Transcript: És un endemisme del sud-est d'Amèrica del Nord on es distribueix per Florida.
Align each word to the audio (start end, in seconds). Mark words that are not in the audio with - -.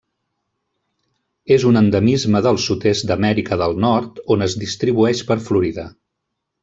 És 1.55 1.65
un 1.71 1.77
endemisme 1.81 2.41
del 2.47 2.57
sud-est 2.63 3.07
d'Amèrica 3.11 3.59
del 3.63 3.77
Nord 3.85 4.23
on 4.37 4.47
es 4.47 4.57
distribueix 4.63 5.23
per 5.29 5.39
Florida. 5.51 5.87